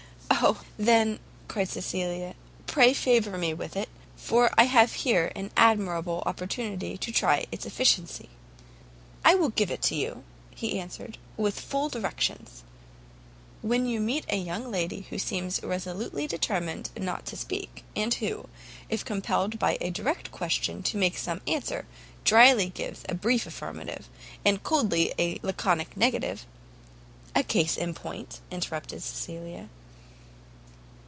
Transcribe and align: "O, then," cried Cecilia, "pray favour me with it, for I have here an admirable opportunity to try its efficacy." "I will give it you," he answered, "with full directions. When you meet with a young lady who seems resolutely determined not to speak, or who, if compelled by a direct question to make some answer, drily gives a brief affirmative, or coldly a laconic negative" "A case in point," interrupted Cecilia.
"O, 0.43 0.57
then," 0.75 1.19
cried 1.47 1.69
Cecilia, 1.69 2.33
"pray 2.65 2.95
favour 2.95 3.37
me 3.37 3.53
with 3.53 3.75
it, 3.77 3.87
for 4.15 4.49
I 4.57 4.63
have 4.63 4.91
here 4.93 5.31
an 5.35 5.51
admirable 5.55 6.23
opportunity 6.25 6.97
to 6.97 7.11
try 7.11 7.45
its 7.51 7.67
efficacy." 7.67 8.27
"I 9.23 9.35
will 9.35 9.49
give 9.49 9.69
it 9.69 9.91
you," 9.91 10.23
he 10.49 10.79
answered, 10.79 11.19
"with 11.37 11.59
full 11.59 11.89
directions. 11.89 12.63
When 13.61 13.85
you 13.85 13.99
meet 14.01 14.25
with 14.25 14.33
a 14.33 14.37
young 14.37 14.71
lady 14.71 15.05
who 15.11 15.19
seems 15.19 15.61
resolutely 15.61 16.25
determined 16.25 16.89
not 16.97 17.27
to 17.27 17.37
speak, 17.37 17.83
or 17.95 18.07
who, 18.19 18.45
if 18.89 19.05
compelled 19.05 19.59
by 19.59 19.77
a 19.79 19.91
direct 19.91 20.31
question 20.31 20.81
to 20.83 20.97
make 20.97 21.19
some 21.19 21.41
answer, 21.45 21.85
drily 22.23 22.69
gives 22.69 23.03
a 23.07 23.13
brief 23.13 23.45
affirmative, 23.45 24.09
or 24.43 24.57
coldly 24.57 25.13
a 25.19 25.37
laconic 25.43 25.95
negative" 25.95 26.47
"A 27.35 27.43
case 27.43 27.77
in 27.77 27.93
point," 27.93 28.39
interrupted 28.49 29.03
Cecilia. 29.03 29.69